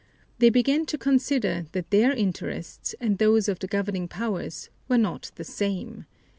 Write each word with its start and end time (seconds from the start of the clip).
They 0.39 0.49
began 0.49 0.87
to 0.87 0.97
consider 0.97 1.67
that 1.73 1.91
their 1.91 2.11
interests 2.11 2.95
and 2.99 3.19
those 3.19 3.47
of 3.47 3.59
the 3.59 3.67
governing 3.67 4.07
powers 4.07 4.71
were 4.87 4.97
not 4.97 5.29
the 5.35 5.43
same. 5.43 6.07